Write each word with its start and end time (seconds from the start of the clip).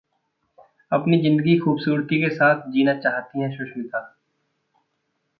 अपनी 0.91 1.17
जिंदगी 1.21 1.57
खूबसूरती 1.57 2.21
के 2.21 2.29
साथ 2.29 2.67
जीना 2.71 2.93
चाहती 2.99 3.41
हैं 3.41 3.49
सुष्मिता 3.57 3.99